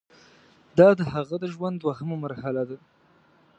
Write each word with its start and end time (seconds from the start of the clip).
دا 0.77 0.87
د 0.99 1.01
هغه 1.13 1.35
د 1.43 1.45
ژوند 1.53 1.75
دوهمه 1.79 2.15
مرحله 2.25 2.63
ده. 2.69 2.77